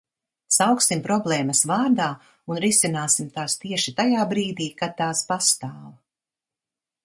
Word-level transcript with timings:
Sauksim 0.55 1.03
problēmas 1.07 1.61
vārdā 1.71 2.07
un 2.53 2.61
risināsim 2.65 3.29
tās 3.37 3.59
tieši 3.67 3.95
tajā 4.03 4.27
brīdī, 4.35 4.73
kad 4.83 4.99
tās 5.03 5.25
pastāv. 5.33 5.87